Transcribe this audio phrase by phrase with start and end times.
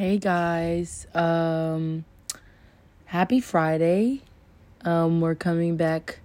[0.00, 1.06] Hey guys.
[1.12, 2.06] Um
[3.04, 4.22] happy Friday.
[4.82, 6.20] Um we're coming back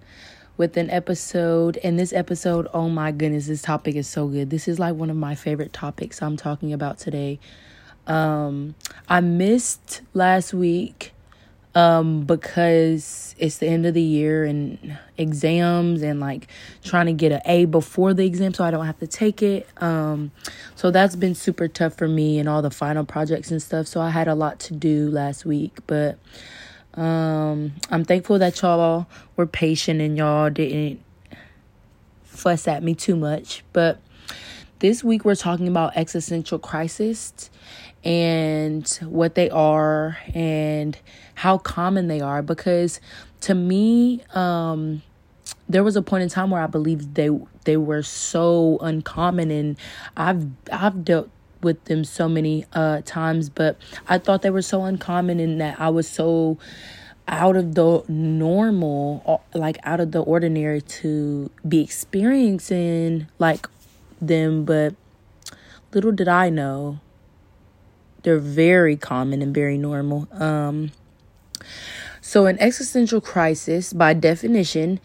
[0.56, 4.48] with an episode and this episode, oh my goodness, this topic is so good.
[4.48, 7.38] This is like one of my favorite topics I'm talking about today.
[8.06, 8.76] Um
[9.10, 11.12] I missed last week
[11.76, 16.48] um, because it's the end of the year and exams and like
[16.82, 19.68] trying to get an A before the exam so I don't have to take it.
[19.82, 20.32] Um,
[20.74, 23.86] so that's been super tough for me and all the final projects and stuff.
[23.86, 26.18] So I had a lot to do last week, but
[26.94, 31.02] um, I'm thankful that y'all were patient and y'all didn't
[32.24, 33.64] fuss at me too much.
[33.74, 34.00] But
[34.78, 37.50] this week we're talking about existential crisis
[38.02, 40.96] and what they are and
[41.36, 43.00] how common they are because
[43.40, 45.02] to me um
[45.68, 47.30] there was a point in time where I believed they
[47.64, 49.76] they were so uncommon and
[50.16, 51.30] I've I've dealt
[51.62, 53.76] with them so many uh times but
[54.08, 56.58] I thought they were so uncommon and that I was so
[57.28, 63.68] out of the normal like out of the ordinary to be experiencing like
[64.20, 64.94] them but
[65.92, 67.00] little did I know
[68.26, 70.26] they're very common and very normal.
[70.32, 70.90] Um,
[72.20, 74.98] so, an existential crisis, by definition,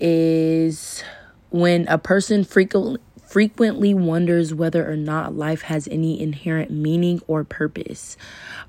[0.00, 1.02] is
[1.50, 7.44] when a person frequently frequently wonders whether or not life has any inherent meaning or
[7.44, 8.16] purpose.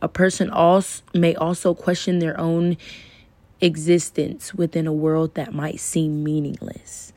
[0.01, 2.75] A person also may also question their own
[3.61, 7.13] existence within a world that might seem meaningless.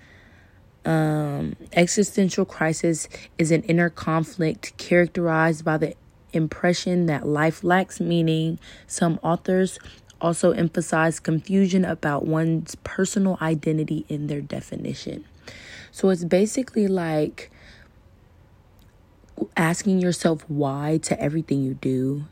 [0.85, 5.95] Um, existential crisis is an inner conflict characterized by the
[6.33, 8.59] impression that life lacks meaning.
[8.87, 9.79] Some authors
[10.21, 15.25] also emphasize confusion about one's personal identity in their definition.
[15.93, 17.51] So it's basically like
[19.57, 22.25] asking yourself why to everything you do.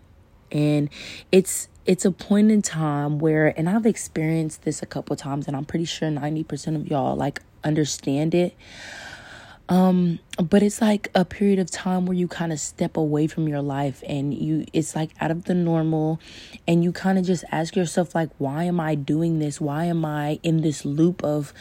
[0.50, 0.88] And
[1.32, 5.56] it's it's a point in time where and I've experienced this a couple times and
[5.56, 8.54] I'm pretty sure 90% of y'all like understand it
[9.68, 13.48] um, but it's like a period of time where you kind of step away from
[13.48, 16.20] your life and you it's like out of the normal
[16.66, 19.60] and you kind of just ask yourself like why am I doing this?
[19.60, 21.52] Why am I in this loop of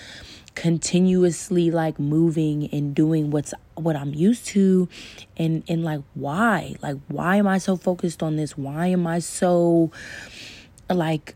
[0.56, 4.88] continuously like moving and doing what's what I'm used to
[5.35, 6.75] and and like why?
[6.81, 8.57] Like why am I so focused on this?
[8.57, 9.91] Why am I so
[10.89, 11.35] like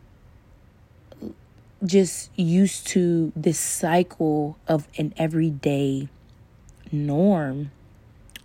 [1.83, 6.07] just used to this cycle of an everyday
[6.91, 7.71] norm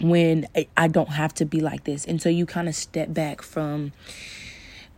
[0.01, 0.47] when
[0.77, 2.05] I don't have to be like this.
[2.05, 3.93] And so you kind of step back from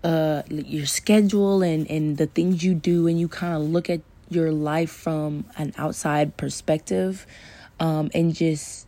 [0.04, 4.00] uh your schedule and and the things you do and you kind of look at
[4.30, 7.26] your life from an outside perspective
[7.80, 8.86] um and just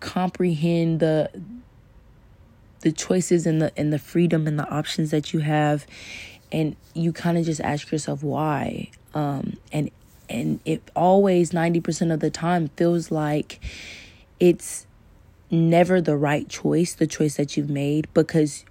[0.00, 1.30] comprehend the
[2.80, 5.86] the choices and the and the freedom and the options that you have
[6.50, 9.90] and you kind of just ask yourself why um and
[10.32, 13.60] and it always 90% of the time feels like
[14.40, 14.86] it's
[15.50, 18.64] never the right choice, the choice that you've made because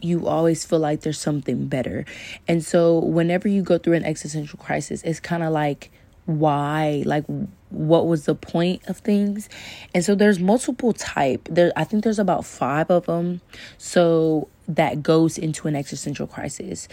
[0.00, 2.04] you always feel like there's something better.
[2.46, 5.90] And so whenever you go through an existential crisis, it's kind of like
[6.26, 7.02] why?
[7.06, 7.24] Like
[7.70, 9.48] what was the point of things?
[9.94, 11.48] And so there's multiple type.
[11.50, 13.40] There i think there's about five of them
[13.78, 16.88] so that goes into an existential crisis.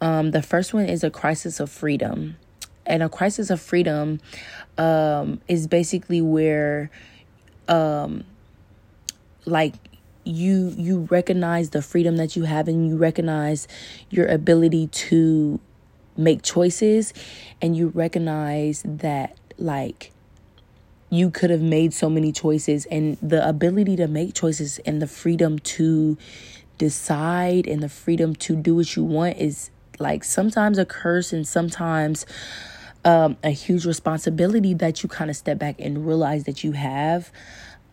[0.00, 2.36] Um the first one is a crisis of freedom
[2.88, 4.20] and a crisis of freedom
[4.76, 6.90] um, is basically where
[7.68, 8.24] um,
[9.44, 9.74] like
[10.24, 13.68] you you recognize the freedom that you have and you recognize
[14.10, 15.60] your ability to
[16.16, 17.14] make choices
[17.62, 20.12] and you recognize that like
[21.10, 25.06] you could have made so many choices and the ability to make choices and the
[25.06, 26.18] freedom to
[26.76, 31.46] decide and the freedom to do what you want is like sometimes a curse and
[31.46, 32.26] sometimes
[33.04, 37.30] um, a huge responsibility that you kind of step back and realize that you have.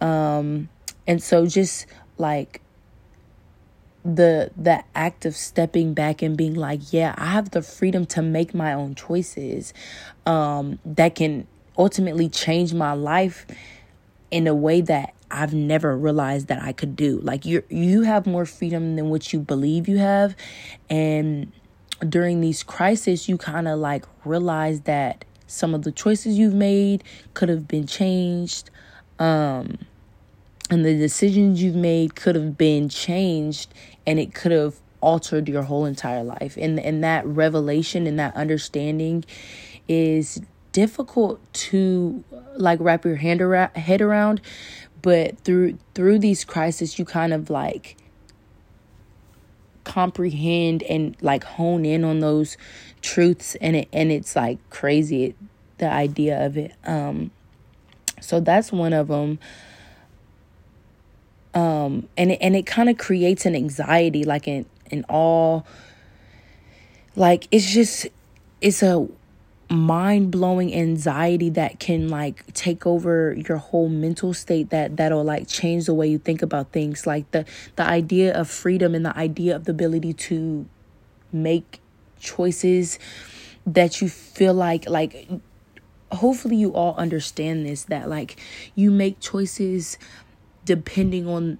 [0.01, 0.69] Um,
[1.07, 1.85] and so just
[2.17, 2.61] like
[4.03, 8.21] the the act of stepping back and being like, yeah, I have the freedom to
[8.21, 9.73] make my own choices
[10.25, 11.47] um, that can
[11.77, 13.45] ultimately change my life
[14.31, 17.19] in a way that I've never realized that I could do.
[17.19, 20.35] Like you you have more freedom than what you believe you have
[20.89, 21.51] and
[22.09, 27.03] during these crises, you kind of like realize that some of the choices you've made
[27.33, 28.69] could have been changed.
[29.19, 29.79] Um,
[30.69, 33.73] and the decisions you've made could have been changed
[34.07, 36.57] and it could have altered your whole entire life.
[36.59, 39.23] And, and that revelation and that understanding
[39.87, 40.41] is
[40.71, 42.23] difficult to
[42.57, 44.41] like wrap your hand around, head around
[45.05, 47.95] but through through these crises you kind of like
[49.85, 52.57] comprehend and like hone in on those
[53.01, 55.35] truths and it and it's like crazy
[55.77, 56.73] the idea of it.
[56.83, 57.31] Um
[58.19, 59.39] so that's one of them
[61.53, 65.65] um and it, and it kind of creates an anxiety like in in all
[67.15, 68.07] like it's just
[68.61, 69.07] it's a
[69.69, 75.47] mind blowing anxiety that can like take over your whole mental state that that'll like
[75.47, 77.07] change the way you think about things.
[77.07, 77.45] Like the
[77.75, 80.65] the idea of freedom and the idea of the ability to
[81.31, 81.79] make
[82.19, 82.99] choices
[83.65, 85.29] that you feel like like
[86.11, 88.39] hopefully you all understand this that like
[88.75, 89.97] you make choices
[90.63, 91.57] depending on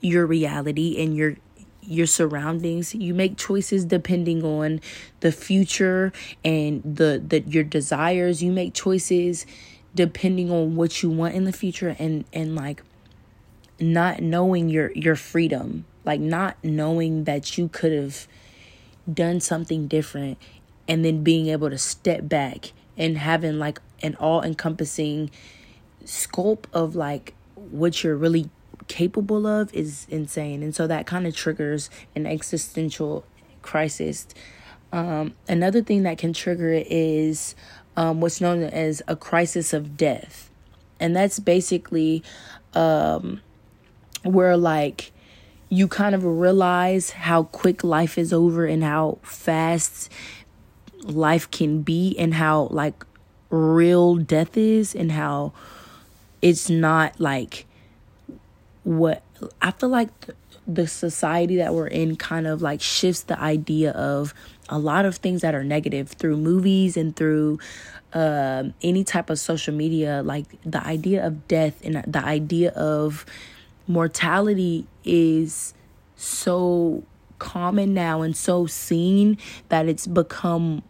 [0.00, 1.36] your reality and your
[1.86, 2.94] your surroundings.
[2.94, 4.80] You make choices depending on
[5.20, 6.12] the future
[6.44, 8.42] and the the your desires.
[8.42, 9.46] You make choices
[9.94, 12.82] depending on what you want in the future and and like
[13.80, 15.84] not knowing your your freedom.
[16.04, 18.28] Like not knowing that you could have
[19.12, 20.38] done something different
[20.86, 25.30] and then being able to step back and having like an all encompassing
[26.04, 28.50] scope of like what you're really
[28.88, 30.62] capable of is insane.
[30.62, 33.24] And so that kind of triggers an existential
[33.62, 34.26] crisis.
[34.92, 37.54] Um, another thing that can trigger it is
[37.96, 40.50] um, what's known as a crisis of death.
[41.00, 42.22] And that's basically
[42.74, 43.40] um,
[44.22, 45.12] where, like,
[45.68, 50.12] you kind of realize how quick life is over and how fast
[51.02, 53.04] life can be, and how, like,
[53.50, 55.52] real death is, and how
[56.40, 57.66] it's not like
[58.84, 59.22] what
[59.60, 60.10] I feel like
[60.66, 64.32] the society that we're in kind of like shifts the idea of
[64.68, 67.58] a lot of things that are negative through movies and through
[68.14, 70.22] uh, any type of social media.
[70.22, 73.26] Like the idea of death and the idea of
[73.86, 75.74] mortality is
[76.16, 77.02] so
[77.38, 79.36] common now and so seen
[79.68, 80.82] that it's become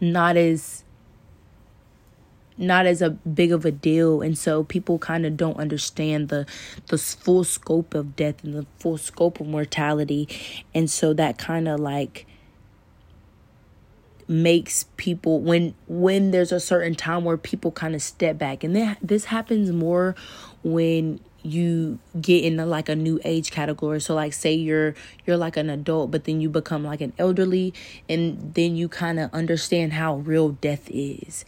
[0.00, 0.84] not as
[2.58, 4.20] not as a big of a deal.
[4.20, 6.46] And so people kind of don't understand the
[6.88, 10.28] the full scope of death and the full scope of mortality.
[10.74, 12.26] And so that kind of like
[14.26, 18.64] makes people when when there's a certain time where people kind of step back.
[18.64, 20.16] And then this happens more
[20.62, 24.00] when you get into like a new age category.
[24.00, 24.94] So like say you're
[25.24, 27.72] you're like an adult but then you become like an elderly
[28.08, 31.44] and then you kind of understand how real death is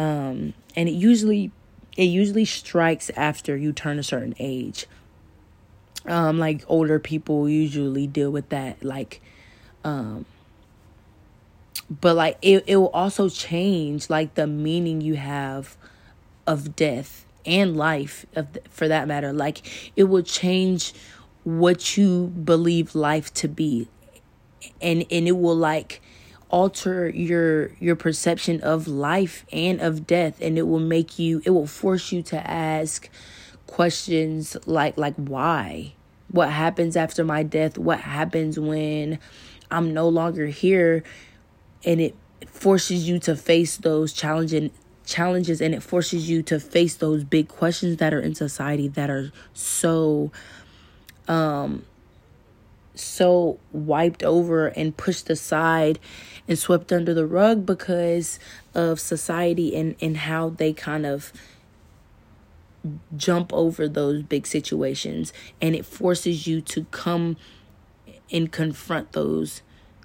[0.00, 1.52] um, and it usually
[1.94, 4.86] it usually strikes after you turn a certain age.
[6.06, 9.20] Um, like older people usually deal with that, like,
[9.84, 10.24] um,
[11.90, 15.76] but like it, it will also change like the meaning you have
[16.46, 20.94] of death and life of for that matter like it will change
[21.44, 23.88] what you believe life to be
[24.80, 26.02] and and it will like
[26.50, 31.50] alter your your perception of life and of death and it will make you it
[31.50, 33.08] will force you to ask
[33.66, 35.94] questions like like why?
[36.30, 37.78] What happens after my death?
[37.78, 39.18] What happens when
[39.70, 41.04] i'm no longer here?
[41.84, 42.14] And it
[42.46, 44.70] forces you to face those challenging
[45.06, 49.10] challenges and it forces you to face those big questions that are in society that
[49.10, 50.30] are so
[51.26, 51.84] um
[52.94, 55.98] so wiped over and pushed aside
[56.48, 58.38] and swept under the rug because
[58.74, 61.32] of society and, and how they kind of
[63.16, 65.32] jump over those big situations.
[65.60, 67.36] And it forces you to come
[68.32, 69.62] and confront those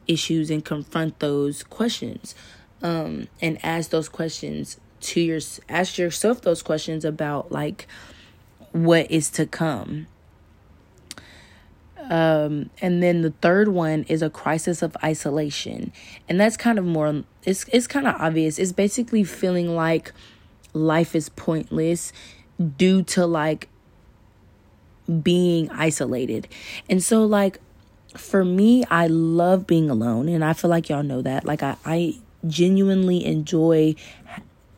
[0.07, 2.35] issues and confront those questions.
[2.81, 5.39] Um, and ask those questions to your
[5.69, 7.87] ask yourself those questions about like
[8.71, 10.07] what is to come
[12.09, 15.91] um, and then the third one is a crisis of isolation.
[16.29, 18.59] And that's kind of more it's it's kind of obvious.
[18.59, 20.11] It's basically feeling like
[20.73, 22.13] life is pointless
[22.77, 23.69] due to like
[25.21, 26.47] being isolated.
[26.89, 27.59] And so like
[28.15, 31.45] for me, I love being alone and I feel like y'all know that.
[31.45, 33.95] Like I I genuinely enjoy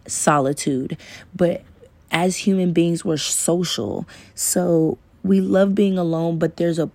[0.07, 0.98] solitude,
[1.36, 1.63] but
[2.10, 4.07] as human beings we're social.
[4.34, 6.89] So we love being alone, but there's a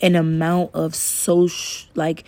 [0.00, 2.24] an amount of social like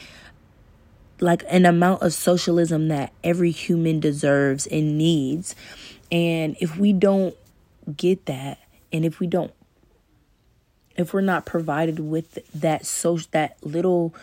[1.21, 5.55] like an amount of socialism that every human deserves and needs.
[6.11, 7.37] And if we don't
[7.97, 8.59] get that
[8.93, 9.53] and if we don't
[10.97, 14.15] if we're not provided with that social that little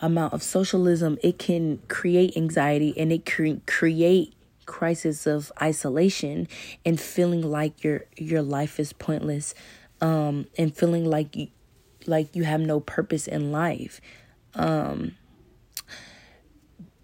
[0.00, 4.34] amount of socialism, it can create anxiety and it can create
[4.66, 6.48] crisis of isolation
[6.84, 9.54] and feeling like your your life is pointless
[10.00, 11.50] um and feeling like
[12.06, 14.00] like you have no purpose in life.
[14.54, 15.16] Um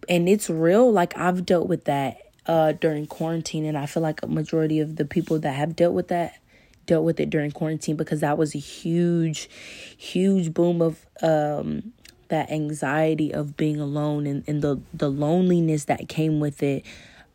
[0.09, 4.23] and it's real like I've dealt with that uh during quarantine and I feel like
[4.23, 6.41] a majority of the people that have dealt with that
[6.87, 9.49] dealt with it during quarantine because that was a huge
[9.97, 11.93] huge boom of um
[12.29, 16.85] that anxiety of being alone and, and the the loneliness that came with it.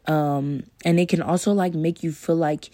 [0.07, 2.69] Um and it can also like make you feel like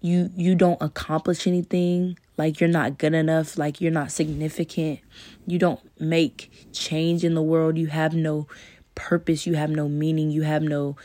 [0.00, 3.56] you you don't accomplish anything like you're not good enough.
[3.56, 5.00] Like you're not significant.
[5.46, 7.78] You don't make change in the world.
[7.78, 8.46] You have no
[8.94, 9.46] purpose.
[9.46, 10.30] You have no meaning.
[10.30, 10.96] You have no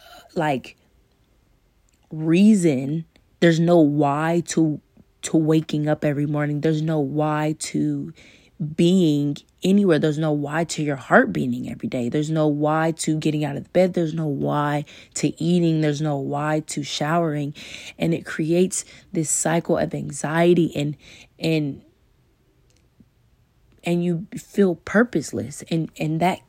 [0.00, 0.76] uh, like
[2.10, 3.04] reason.
[3.40, 4.80] There's no why to
[5.22, 6.60] to waking up every morning.
[6.60, 8.12] There's no why to
[8.74, 9.98] being anywhere.
[9.98, 12.08] There's no why to your heart beating every day.
[12.08, 13.94] There's no why to getting out of bed.
[13.94, 14.84] There's no why
[15.14, 15.80] to eating.
[15.80, 17.54] There's no why to showering.
[17.98, 20.96] And it creates this cycle of anxiety and
[21.38, 21.82] and
[23.84, 26.40] and you feel purposeless and and that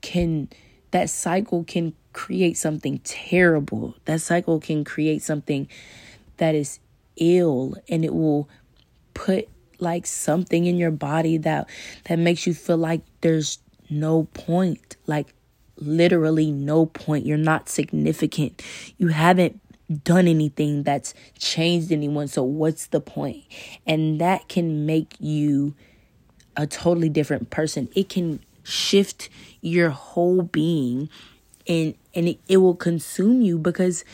[0.00, 0.48] can
[0.90, 3.94] that cycle can create something terrible.
[4.06, 5.68] That cycle can create something
[6.38, 6.78] that is
[7.16, 8.48] ill and it will
[9.14, 9.48] put
[9.82, 11.68] like something in your body that
[12.04, 13.58] that makes you feel like there's
[13.90, 15.34] no point like
[15.76, 17.26] literally no point.
[17.26, 18.62] You're not significant.
[18.98, 19.60] You haven't
[20.04, 22.28] done anything that's changed anyone.
[22.28, 23.44] So what's the point?
[23.86, 25.74] And that can make you
[26.56, 27.88] a totally different person.
[27.94, 29.28] It can shift
[29.60, 31.08] your whole being
[31.66, 34.04] and and it, it will consume you because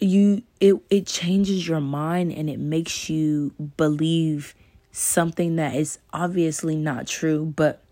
[0.00, 4.54] you it it changes your mind and it makes you believe
[4.90, 7.82] something that is obviously not true but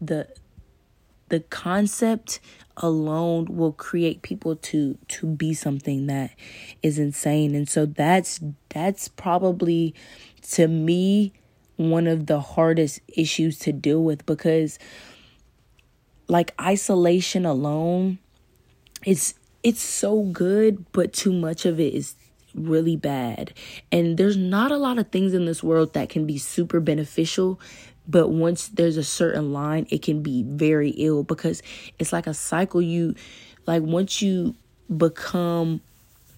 [0.00, 0.28] the
[1.28, 2.40] the concept
[2.76, 6.30] alone will create people to to be something that
[6.82, 7.54] is insane.
[7.54, 9.94] And so that's that's probably
[10.50, 11.32] to me
[11.76, 14.78] one of the hardest issues to deal with because
[16.28, 18.18] like isolation alone
[19.06, 22.14] it's it's so good, but too much of it is
[22.54, 23.52] really bad.
[23.92, 27.60] And there's not a lot of things in this world that can be super beneficial,
[28.06, 31.62] but once there's a certain line, it can be very ill because
[31.98, 32.80] it's like a cycle.
[32.80, 33.14] You,
[33.66, 34.54] like, once you
[34.94, 35.80] become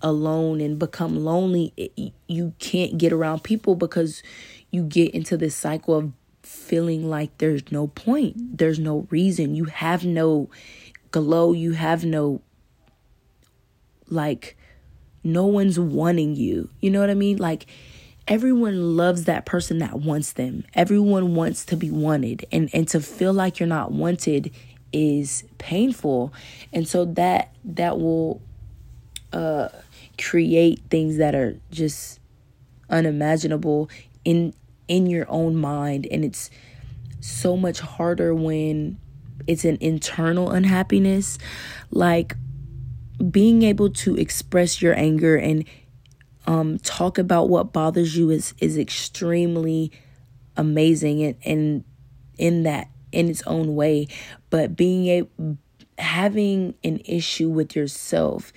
[0.02, 4.22] alone and become lonely, it, you can't get around people because
[4.70, 6.12] you get into this cycle of
[6.42, 10.48] feeling like there's no point, there's no reason, you have no
[11.12, 12.40] glow, you have no
[14.10, 14.56] like
[15.22, 16.70] no one's wanting you.
[16.80, 17.38] You know what I mean?
[17.38, 17.66] Like
[18.26, 20.64] everyone loves that person that wants them.
[20.74, 24.52] Everyone wants to be wanted and and to feel like you're not wanted
[24.92, 26.32] is painful.
[26.72, 28.40] And so that that will
[29.32, 29.68] uh
[30.18, 32.20] create things that are just
[32.88, 33.88] unimaginable
[34.24, 34.52] in
[34.88, 36.50] in your own mind and it's
[37.20, 38.98] so much harder when
[39.46, 41.38] it's an internal unhappiness
[41.90, 42.34] like
[43.30, 45.64] being able to express your anger and
[46.46, 49.92] um, talk about what bothers you is is extremely
[50.56, 51.84] amazing and, and
[52.38, 54.08] in that in its own way.
[54.48, 55.56] But being a
[56.00, 58.52] having an issue with yourself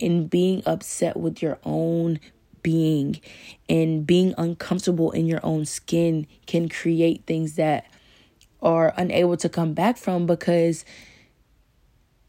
[0.00, 2.20] and being upset with your own
[2.62, 3.20] being
[3.68, 7.84] and being uncomfortable in your own skin can create things that
[8.62, 10.84] are unable to come back from because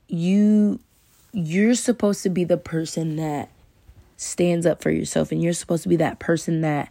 [0.08, 0.80] you
[1.36, 3.50] you're supposed to be the person that
[4.16, 6.90] stands up for yourself and you're supposed to be that person that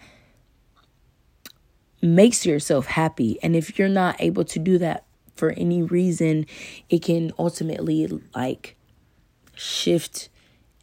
[2.02, 3.38] makes yourself happy.
[3.42, 6.44] And if you're not able to do that for any reason,
[6.90, 8.76] it can ultimately like
[9.54, 10.28] shift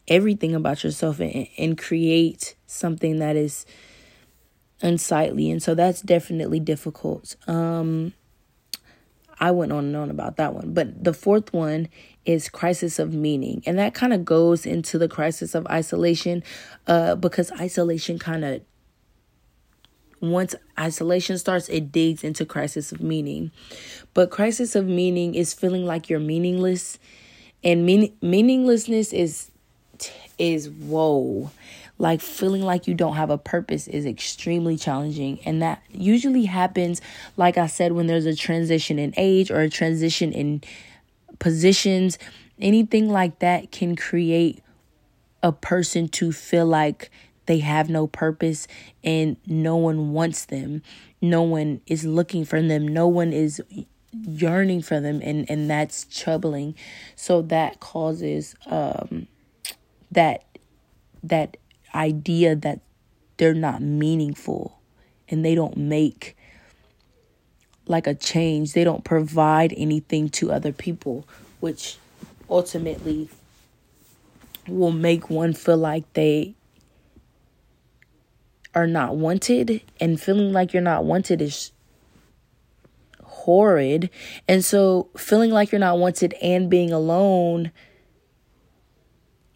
[0.08, 3.64] everything about yourself and, and create something that is
[4.82, 5.52] unsightly.
[5.52, 7.36] And so that's definitely difficult.
[7.46, 8.12] Um
[9.42, 10.72] I went on and on about that one.
[10.72, 11.88] But the fourth one
[12.24, 13.60] is crisis of meaning.
[13.66, 16.44] And that kind of goes into the crisis of isolation
[16.86, 18.62] uh, because isolation kind of,
[20.20, 23.50] once isolation starts, it digs into crisis of meaning.
[24.14, 27.00] But crisis of meaning is feeling like you're meaningless.
[27.64, 29.50] And mean- meaninglessness is,
[30.38, 31.50] is whoa
[32.02, 35.38] like feeling like you don't have a purpose is extremely challenging.
[35.44, 37.00] And that usually happens
[37.36, 40.62] like i said when there's a transition in age or a transition in
[41.38, 42.18] positions.
[42.58, 44.64] Anything like that can create
[45.44, 47.08] a person to feel like
[47.46, 48.66] they have no purpose
[49.04, 50.82] and no one wants them.
[51.20, 52.86] No one is looking for them.
[52.88, 53.62] No one is
[54.10, 56.74] yearning for them and and that's troubling.
[57.14, 59.28] So that causes um
[60.10, 60.44] that
[61.22, 61.56] that
[61.94, 62.80] idea that
[63.36, 64.78] they're not meaningful
[65.28, 66.36] and they don't make
[67.86, 71.26] like a change they don't provide anything to other people
[71.60, 71.96] which
[72.48, 73.28] ultimately
[74.68, 76.54] will make one feel like they
[78.74, 81.72] are not wanted and feeling like you're not wanted is
[83.42, 84.08] horrid.
[84.48, 87.72] And so feeling like you're not wanted and being alone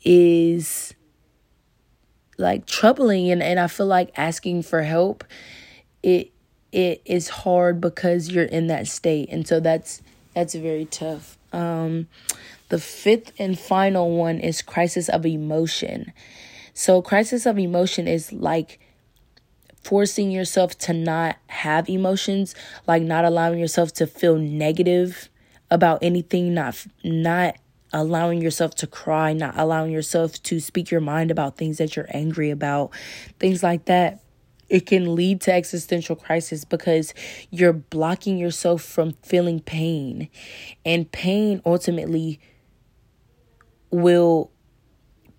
[0.04, 0.94] is
[2.38, 5.24] like troubling and, and I feel like asking for help
[6.02, 6.32] it
[6.72, 9.28] it is hard because you're in that state.
[9.30, 10.02] And so that's
[10.34, 11.38] that's very tough.
[11.52, 12.08] Um
[12.68, 16.12] the fifth and final one is crisis of emotion.
[16.74, 18.80] So crisis of emotion is like
[19.82, 22.54] forcing yourself to not have emotions,
[22.86, 25.30] like not allowing yourself to feel negative
[25.70, 27.56] about anything, not not
[27.92, 32.08] allowing yourself to cry, not allowing yourself to speak your mind about things that you're
[32.10, 32.90] angry about,
[33.38, 34.22] things like that.
[34.68, 37.14] It can lead to existential crisis because
[37.50, 40.28] you're blocking yourself from feeling pain.
[40.84, 42.40] And pain ultimately
[43.90, 44.50] will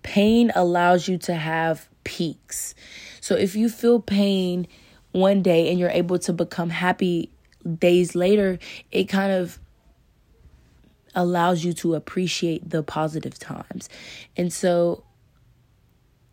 [0.02, 2.74] pain allows you to have peaks.
[3.20, 4.66] So if you feel pain
[5.12, 7.30] one day and you're able to become happy
[7.78, 8.58] days later,
[8.90, 9.58] it kind of
[11.14, 13.88] allows you to appreciate the positive times.
[14.36, 15.04] And so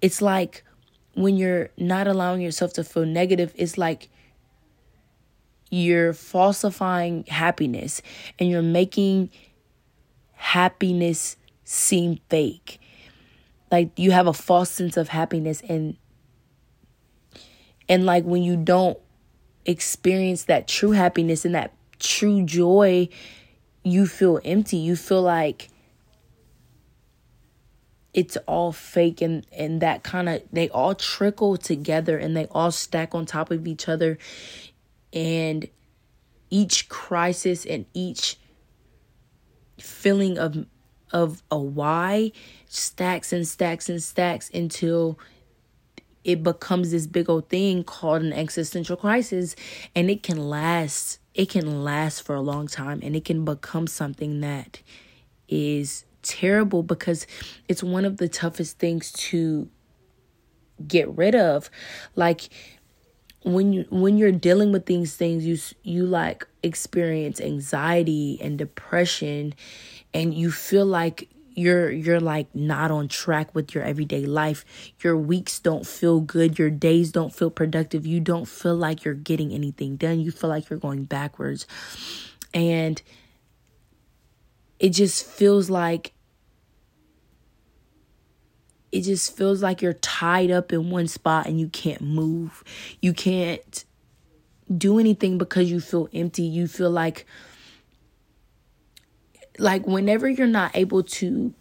[0.01, 0.63] it's like
[1.13, 4.09] when you're not allowing yourself to feel negative, it's like
[5.69, 8.01] you're falsifying happiness
[8.39, 9.29] and you're making
[10.33, 12.79] happiness seem fake.
[13.71, 15.97] Like you have a false sense of happiness and
[17.87, 18.97] and like when you don't
[19.65, 23.09] experience that true happiness and that true joy,
[23.85, 24.77] you feel empty.
[24.77, 25.69] You feel like
[28.13, 32.71] it's all fake and and that kind of they all trickle together and they all
[32.71, 34.17] stack on top of each other
[35.13, 35.67] and
[36.49, 38.37] each crisis and each
[39.79, 40.65] feeling of
[41.11, 42.31] of a why
[42.67, 45.19] stacks and stacks and stacks until
[46.23, 49.55] it becomes this big old thing called an existential crisis
[49.93, 53.85] and it can last it can last for a long time and it can become
[53.85, 54.81] something that
[55.47, 57.27] is terrible because
[57.67, 59.69] it's one of the toughest things to
[60.87, 61.69] get rid of.
[62.15, 62.49] Like
[63.43, 69.53] when you when you're dealing with these things you you like experience anxiety and depression
[70.15, 74.65] and you feel like you're you're like not on track with your everyday life.
[75.01, 76.59] Your weeks don't feel good.
[76.59, 78.05] Your days don't feel productive.
[78.05, 80.19] You don't feel like you're getting anything done.
[80.19, 81.65] You feel like you're going backwards.
[82.53, 83.01] And
[84.79, 86.13] it just feels like
[88.91, 92.63] it just feels like you're tied up in one spot and you can't move.
[93.01, 93.83] You can't
[94.75, 96.43] do anything because you feel empty.
[96.43, 97.25] You feel like
[99.57, 101.53] like whenever you're not able to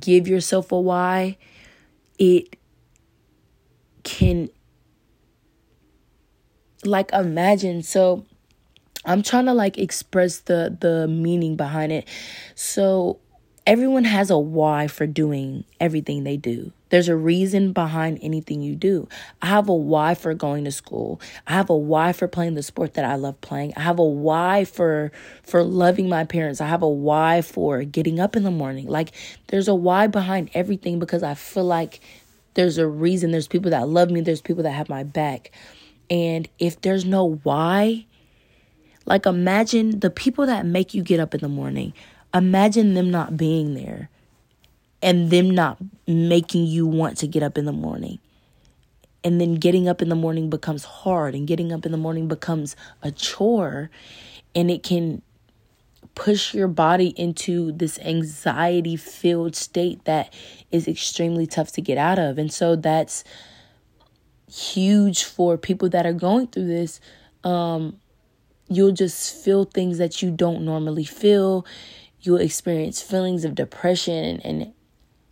[0.00, 1.38] give yourself a why,
[2.18, 2.56] it
[4.04, 4.48] can
[6.84, 8.26] like imagine so
[9.04, 12.08] I'm trying to like express the the meaning behind it.
[12.54, 13.18] So
[13.66, 16.72] everyone has a why for doing everything they do.
[16.88, 19.08] There's a reason behind anything you do.
[19.40, 21.20] I have a why for going to school.
[21.46, 23.72] I have a why for playing the sport that I love playing.
[23.76, 25.10] I have a why for
[25.42, 26.60] for loving my parents.
[26.60, 28.88] I have a why for getting up in the morning.
[28.88, 29.12] Like
[29.46, 32.00] there's a why behind everything because I feel like
[32.54, 33.30] there's a reason.
[33.30, 35.50] There's people that love me, there's people that have my back.
[36.10, 38.04] And if there's no why,
[39.06, 41.94] like imagine the people that make you get up in the morning.
[42.34, 44.08] Imagine them not being there
[45.02, 48.18] and them not making you want to get up in the morning.
[49.24, 52.26] And then getting up in the morning becomes hard, and getting up in the morning
[52.26, 53.88] becomes a chore,
[54.52, 55.22] and it can
[56.14, 60.32] push your body into this anxiety filled state that
[60.70, 62.36] is extremely tough to get out of.
[62.36, 63.22] And so that's
[64.52, 67.00] huge for people that are going through this.
[67.44, 67.98] Um,
[68.68, 71.64] you'll just feel things that you don't normally feel.
[72.22, 74.72] You'll experience feelings of depression and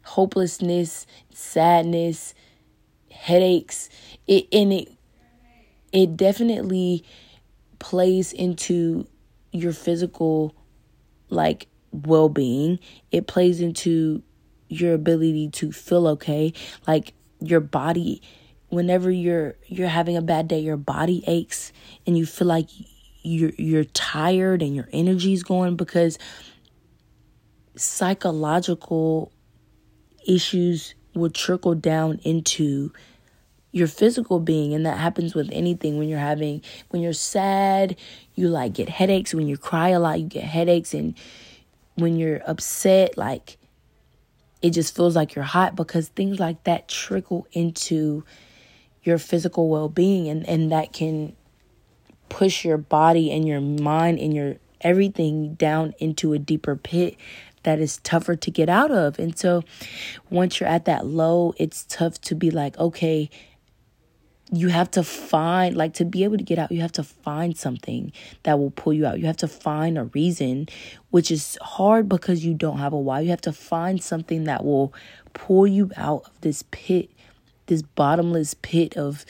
[0.05, 2.35] hopelessness, sadness,
[3.11, 3.89] headaches.
[4.27, 4.93] It and it
[5.93, 7.05] it definitely
[7.79, 9.07] plays into
[9.53, 10.55] your physical
[11.29, 12.79] like well-being.
[13.11, 14.23] It plays into
[14.69, 16.53] your ability to feel okay.
[16.87, 18.23] Like your body
[18.71, 21.73] whenever you're you're having a bad day, your body aches
[22.07, 22.69] and you feel like
[23.23, 26.19] you're you're tired and your energy's going because
[27.77, 29.33] psychological
[30.27, 32.93] issues will trickle down into
[33.73, 35.99] your physical being and that happens with anything.
[35.99, 37.97] When you're having when you're sad
[38.35, 39.33] you like get headaches.
[39.33, 40.93] When you cry a lot you get headaches.
[40.95, 41.15] And
[41.95, 43.59] when you're upset like
[44.63, 48.25] it just feels like you're hot because things like that trickle into
[49.03, 51.35] your physical well-being and and that can
[52.29, 57.17] push your body and your mind and your everything down into a deeper pit
[57.63, 59.19] that is tougher to get out of.
[59.19, 59.63] And so
[60.31, 63.31] once you're at that low, it's tough to be like, okay,
[64.53, 67.57] you have to find like to be able to get out you have to find
[67.57, 68.11] something
[68.43, 70.69] that will pull you out you have to find a reason
[71.11, 74.65] which is hard because you don't have a why you have to find something that
[74.65, 74.93] will
[75.35, 77.09] pull you out of this pit
[77.67, 79.25] this bottomless pit of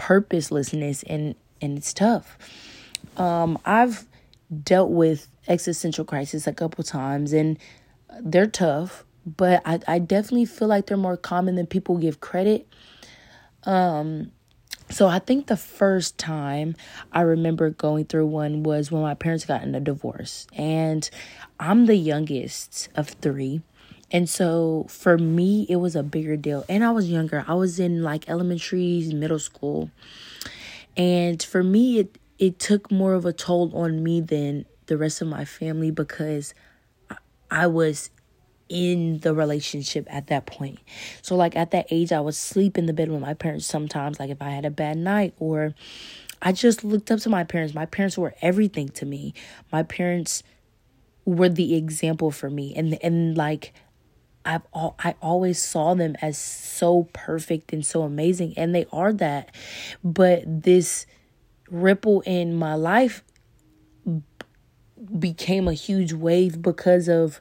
[0.00, 2.38] purposelessness and and it's tough.
[3.18, 4.06] Um I've
[4.62, 7.58] dealt with existential crisis a couple times and
[8.20, 12.66] they're tough, but I I definitely feel like they're more common than people give credit.
[13.64, 14.32] Um
[14.88, 16.74] so I think the first time
[17.12, 21.08] I remember going through one was when my parents got in a divorce and
[21.60, 23.62] I'm the youngest of 3
[24.12, 26.64] and so for me, it was a bigger deal.
[26.68, 27.44] And I was younger.
[27.46, 29.90] I was in like elementary, middle school.
[30.96, 35.20] And for me, it it took more of a toll on me than the rest
[35.20, 36.54] of my family because
[37.50, 38.10] I was
[38.68, 40.78] in the relationship at that point.
[41.20, 44.18] So like at that age I would sleep in the bed with my parents sometimes
[44.18, 45.74] like if I had a bad night or
[46.40, 47.74] I just looked up to my parents.
[47.74, 49.34] My parents were everything to me.
[49.70, 50.42] My parents
[51.26, 53.74] were the example for me and and like
[54.46, 59.12] I've all, I always saw them as so perfect and so amazing and they are
[59.12, 59.54] that
[60.02, 61.04] but this
[61.70, 63.22] ripple in my life
[65.18, 67.40] became a huge wave because of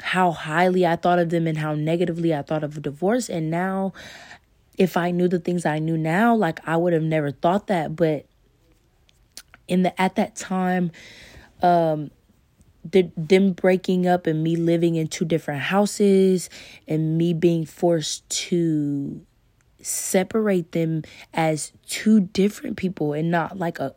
[0.00, 3.28] how highly I thought of them and how negatively I thought of divorce.
[3.28, 3.92] And now
[4.76, 7.96] if I knew the things I knew now like I would have never thought that.
[7.96, 8.26] But
[9.66, 10.92] in the at that time
[11.62, 12.10] um
[12.90, 16.48] the, them breaking up and me living in two different houses
[16.86, 19.20] and me being forced to
[19.80, 23.94] separate them as two different people and not like a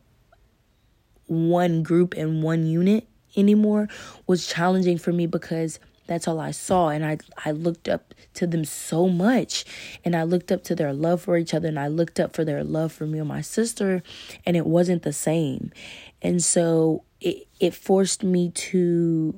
[1.28, 3.88] one group and one unit anymore
[4.28, 8.46] was challenging for me because that's all I saw and I I looked up to
[8.46, 9.64] them so much
[10.04, 12.44] and I looked up to their love for each other and I looked up for
[12.44, 14.04] their love for me and my sister
[14.46, 15.72] and it wasn't the same.
[16.22, 19.36] And so it it forced me to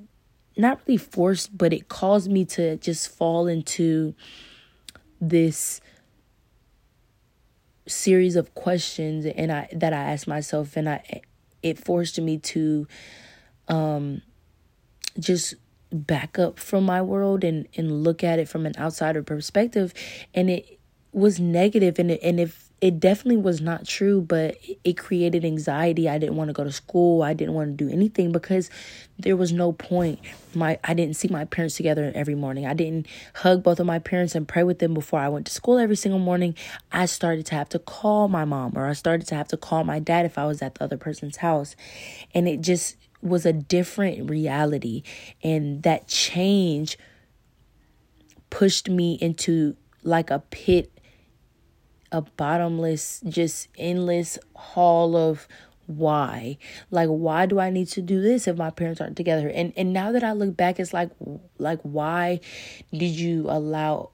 [0.58, 4.16] not really forced, but it caused me to just fall into
[5.22, 5.80] this
[7.88, 11.22] series of questions and I that I asked myself and I
[11.62, 12.88] it forced me to
[13.68, 14.22] um
[15.20, 15.56] just
[15.94, 19.94] back up from my world and and look at it from an outsider perspective.
[20.34, 20.80] And it
[21.12, 26.10] was negative and it, and if it definitely was not true, but it created anxiety.
[26.10, 27.24] I didn't want to go to school.
[27.24, 28.70] I didn't want to do anything because
[29.18, 30.20] there was no point.
[30.54, 32.66] My I didn't see my parents together every morning.
[32.66, 35.54] I didn't hug both of my parents and pray with them before I went to
[35.54, 36.56] school every single morning.
[36.92, 39.86] I started to have to call my mom or I started to have to call
[39.86, 41.78] my dad if I was at the other person's house.
[42.36, 45.04] And it just was a different reality
[45.42, 46.98] and that change
[48.50, 50.92] pushed me into like a pit
[52.14, 55.48] a bottomless, just endless hall of
[55.88, 56.58] why.
[56.92, 59.50] Like why do i need to do this if my parents aren't together?
[59.50, 61.10] And and now that i look back it's like
[61.58, 62.40] like why
[62.92, 64.12] did you allow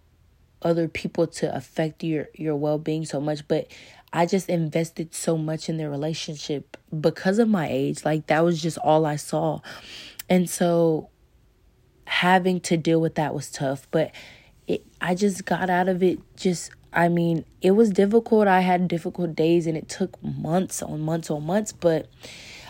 [0.61, 3.47] other people to affect your your well-being so much?
[3.47, 3.67] But
[4.11, 8.03] i just invested so much in their relationship because of my age.
[8.03, 9.59] Like that was just all i saw.
[10.29, 11.09] And so
[12.05, 13.87] having to deal with that was tough.
[13.91, 14.11] But
[14.65, 18.47] it i just got out of it just I mean, it was difficult.
[18.47, 22.07] I had difficult days and it took months on months on months, but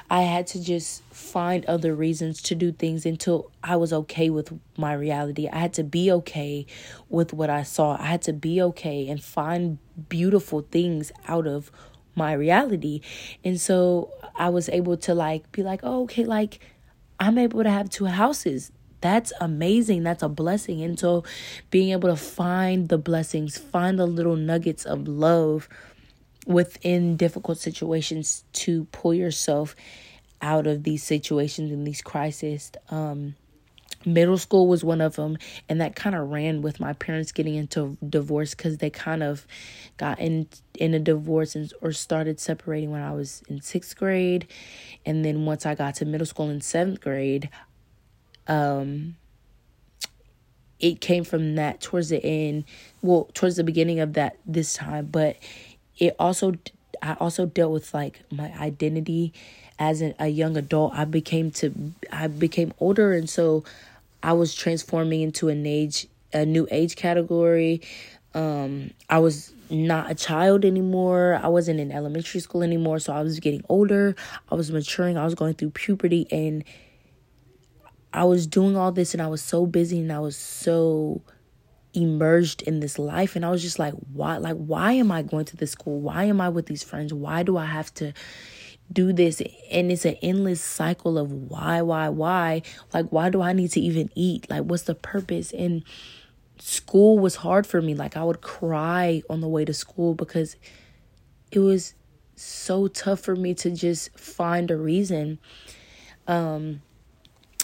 [0.09, 4.51] I had to just find other reasons to do things until I was okay with
[4.75, 5.47] my reality.
[5.47, 6.65] I had to be okay
[7.09, 7.95] with what I saw.
[7.99, 9.77] I had to be okay and find
[10.09, 11.71] beautiful things out of
[12.15, 13.01] my reality.
[13.43, 16.59] And so I was able to like be like, oh, okay, like
[17.19, 20.03] I'm able to have two houses that's amazing.
[20.03, 20.81] That's a blessing.
[20.81, 21.23] And so
[21.71, 25.69] being able to find the blessings, find the little nuggets of love
[26.45, 29.75] within difficult situations to pull yourself
[30.41, 33.35] out of these situations and these crises um
[34.05, 37.55] middle school was one of them and that kind of ran with my parents getting
[37.55, 39.45] into divorce because they kind of
[39.97, 44.47] got in in a divorce and or started separating when i was in sixth grade
[45.05, 47.49] and then once i got to middle school in seventh grade
[48.49, 49.15] um
[50.79, 52.65] it came from that towards the end
[53.01, 55.37] well towards the beginning of that this time but
[55.97, 56.53] it also
[57.01, 59.31] i also dealt with like my identity
[59.77, 63.63] as a young adult i became to i became older and so
[64.21, 67.81] I was transforming into an age, a new age category.
[68.33, 71.39] Um, I was not a child anymore.
[71.41, 72.99] I wasn't in elementary school anymore.
[72.99, 74.15] So I was getting older.
[74.51, 75.17] I was maturing.
[75.17, 76.63] I was going through puberty and
[78.13, 81.21] I was doing all this and I was so busy and I was so
[81.93, 85.45] immersed in this life and I was just like why like why am I going
[85.45, 85.99] to this school?
[85.99, 87.13] Why am I with these friends?
[87.13, 88.13] Why do I have to
[88.91, 89.41] do this?
[89.71, 92.61] And it's an endless cycle of why why why?
[92.93, 94.49] Like why do i need to even eat?
[94.49, 95.51] Like what's the purpose?
[95.51, 95.83] And
[96.59, 97.93] school was hard for me.
[97.93, 100.55] Like i would cry on the way to school because
[101.51, 101.93] it was
[102.35, 105.39] so tough for me to just find a reason.
[106.27, 106.81] Um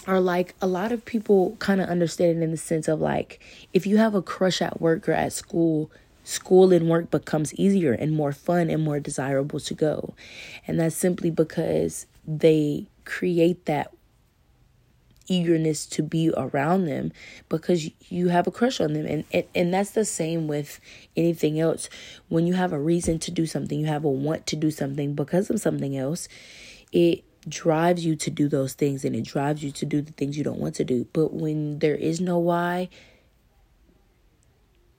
[0.06, 3.40] or like a lot of people kind of understand it in the sense of like
[3.72, 5.90] if you have a crush at work or at school
[6.26, 10.12] school and work becomes easier and more fun and more desirable to go.
[10.66, 13.92] And that's simply because they create that
[15.28, 17.12] eagerness to be around them
[17.48, 20.78] because you have a crush on them and, and and that's the same with
[21.16, 21.88] anything else
[22.28, 25.14] when you have a reason to do something you have a want to do something
[25.14, 26.28] because of something else
[26.92, 30.36] it drives you to do those things and it drives you to do the things
[30.36, 31.06] you don't want to do.
[31.12, 32.88] But when there is no why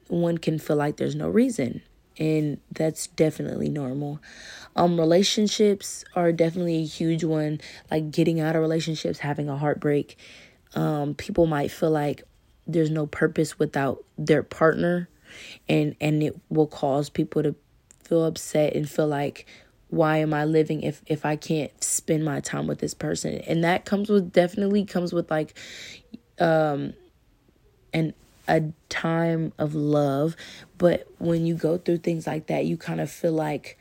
[0.07, 1.81] one can feel like there's no reason.
[2.17, 4.19] And that's definitely normal.
[4.75, 7.59] Um relationships are definitely a huge one.
[7.91, 10.17] Like getting out of relationships having a heartbreak.
[10.73, 12.23] Um people might feel like
[12.65, 15.09] there's no purpose without their partner.
[15.67, 17.55] And and it will cause people to
[18.03, 19.45] feel upset and feel like
[19.89, 23.63] why am i living if if i can't spend my time with this person and
[23.63, 25.57] that comes with definitely comes with like
[26.39, 26.93] um
[27.93, 28.13] and
[28.47, 30.35] a time of love.
[30.77, 33.77] But when you go through things like that, you kind of feel like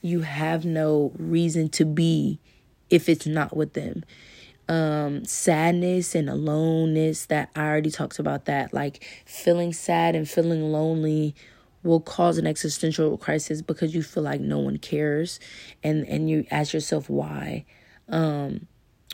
[0.00, 2.38] you have no reason to be
[2.90, 4.04] if it's not with them.
[4.68, 8.72] Um, sadness and aloneness that I already talked about that.
[8.72, 11.34] Like feeling sad and feeling lonely
[11.82, 15.40] will cause an existential crisis because you feel like no one cares.
[15.82, 17.64] And and you ask yourself why
[18.08, 18.66] um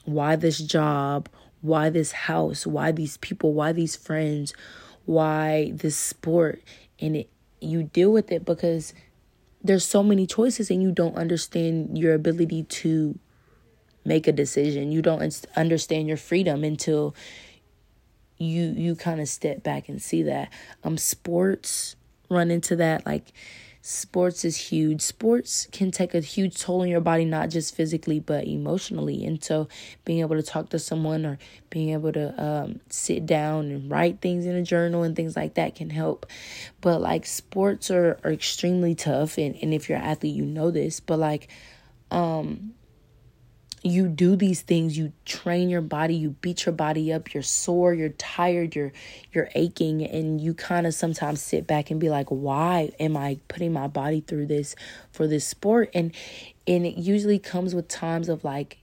[0.04, 1.28] why this job?
[1.60, 4.54] Why this house, why these people, why these friends,
[5.06, 6.62] why this sport?
[7.00, 8.94] And it you deal with it because
[9.62, 13.18] there's so many choices and you don't understand your ability to
[14.04, 14.92] make a decision.
[14.92, 17.14] You don't understand your freedom until
[18.38, 20.50] you you kind of step back and see that.
[20.84, 21.96] Um sports
[22.28, 23.32] run into that like
[23.88, 25.00] sports is huge.
[25.00, 29.24] Sports can take a huge toll on your body, not just physically, but emotionally.
[29.24, 29.68] And so,
[30.04, 31.38] being able to talk to someone or
[31.70, 35.54] being able to um, sit down and write things in a journal and things like
[35.54, 36.26] that can help.
[36.80, 39.38] But like, sports are, are extremely tough.
[39.38, 41.00] And, and if you're an athlete, you know this.
[41.00, 41.48] But like,
[42.10, 42.74] um,
[43.82, 47.94] you do these things you train your body you beat your body up you're sore
[47.94, 48.92] you're tired you're
[49.32, 53.38] you're aching and you kind of sometimes sit back and be like why am i
[53.48, 54.74] putting my body through this
[55.10, 55.90] for this sport?
[55.94, 56.14] And
[56.66, 58.78] and it usually comes with times of like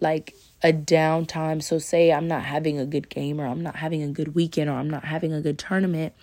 [0.00, 1.62] like a downtime.
[1.62, 4.70] So say i'm not having a good game or i'm not having a good weekend
[4.70, 6.14] or i'm not having a good tournament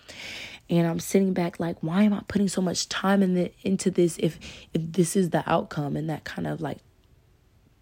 [0.69, 3.91] and I'm sitting back like why am I putting so much time in the into
[3.91, 4.39] this if
[4.73, 5.95] if this is the outcome?
[5.95, 6.79] And that kind of like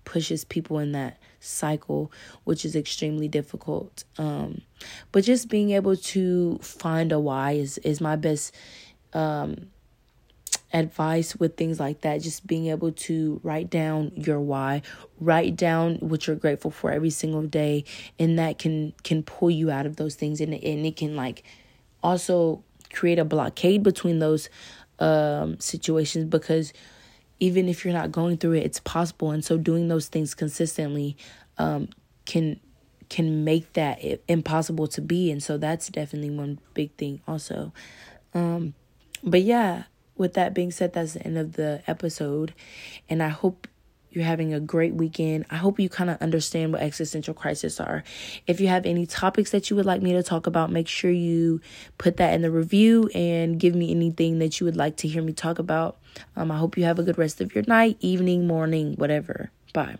[0.03, 2.11] pushes people in that cycle
[2.43, 4.03] which is extremely difficult.
[4.17, 4.61] Um
[5.11, 8.55] but just being able to find a why is is my best
[9.13, 9.67] um
[10.73, 12.21] advice with things like that.
[12.21, 14.81] Just being able to write down your why
[15.19, 17.83] write down what you're grateful for every single day
[18.17, 20.41] and that can can pull you out of those things.
[20.41, 21.43] And, and it can like
[22.03, 24.49] also create a blockade between those
[24.99, 26.73] um, situations because
[27.39, 29.31] even if you're not going through it, it's possible.
[29.31, 31.17] And so doing those things consistently
[31.57, 31.89] um,
[32.25, 32.59] can
[33.09, 33.99] can make that
[34.29, 35.31] impossible to be.
[35.31, 37.73] And so that's definitely one big thing also.
[38.33, 38.73] Um,
[39.21, 39.83] but yeah,
[40.15, 42.53] with that being said, that's the end of the episode.
[43.09, 43.67] And I hope
[44.11, 45.45] you're having a great weekend.
[45.49, 48.03] I hope you kind of understand what existential crises are.
[48.45, 51.11] If you have any topics that you would like me to talk about, make sure
[51.11, 51.61] you
[51.97, 55.21] put that in the review and give me anything that you would like to hear
[55.23, 55.97] me talk about.
[56.35, 59.51] Um, I hope you have a good rest of your night, evening, morning, whatever.
[59.73, 59.95] Bye.